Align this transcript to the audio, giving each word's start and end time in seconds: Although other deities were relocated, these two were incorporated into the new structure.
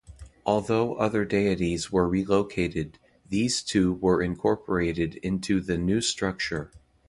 Although 0.47 0.95
other 0.95 1.25
deities 1.25 1.91
were 1.91 2.09
relocated, 2.09 2.97
these 3.29 3.61
two 3.61 3.93
were 3.93 4.23
incorporated 4.23 5.17
into 5.17 5.61
the 5.61 5.77
new 5.77 6.01
structure. 6.01 6.71